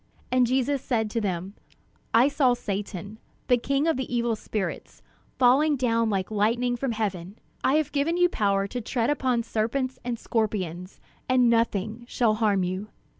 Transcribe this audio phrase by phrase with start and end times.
[0.31, 1.53] And Jesus said to them:
[2.11, 3.19] "I saw Satan,
[3.49, 5.03] the king of the evil spirits,
[5.37, 7.37] falling down like lightning from heaven.
[7.63, 12.63] I have given you power to tread upon serpents and scorpions, and nothing shall harm
[12.63, 12.87] you.